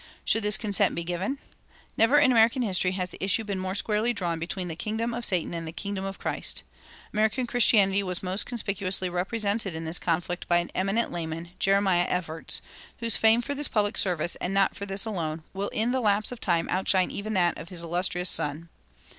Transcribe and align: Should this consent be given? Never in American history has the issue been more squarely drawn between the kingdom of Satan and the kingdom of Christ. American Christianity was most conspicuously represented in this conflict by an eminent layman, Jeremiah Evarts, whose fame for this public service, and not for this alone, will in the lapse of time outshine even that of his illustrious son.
Should 0.25 0.41
this 0.41 0.57
consent 0.57 0.95
be 0.95 1.03
given? 1.03 1.37
Never 1.95 2.17
in 2.17 2.31
American 2.31 2.63
history 2.63 2.93
has 2.93 3.11
the 3.11 3.23
issue 3.23 3.43
been 3.43 3.59
more 3.59 3.75
squarely 3.75 4.13
drawn 4.13 4.39
between 4.39 4.67
the 4.67 4.75
kingdom 4.75 5.13
of 5.13 5.23
Satan 5.23 5.53
and 5.53 5.67
the 5.67 5.71
kingdom 5.71 6.03
of 6.05 6.17
Christ. 6.17 6.63
American 7.13 7.45
Christianity 7.45 8.01
was 8.01 8.23
most 8.23 8.47
conspicuously 8.47 9.11
represented 9.11 9.75
in 9.75 9.85
this 9.85 9.99
conflict 9.99 10.47
by 10.47 10.57
an 10.57 10.71
eminent 10.73 11.11
layman, 11.11 11.51
Jeremiah 11.59 12.07
Evarts, 12.07 12.61
whose 12.97 13.15
fame 13.15 13.43
for 13.43 13.53
this 13.53 13.67
public 13.67 13.95
service, 13.95 14.35
and 14.37 14.55
not 14.55 14.75
for 14.75 14.87
this 14.87 15.05
alone, 15.05 15.43
will 15.53 15.67
in 15.69 15.91
the 15.91 16.01
lapse 16.01 16.31
of 16.31 16.39
time 16.39 16.67
outshine 16.71 17.11
even 17.11 17.35
that 17.35 17.55
of 17.59 17.69
his 17.69 17.83
illustrious 17.83 18.31
son. 18.31 18.69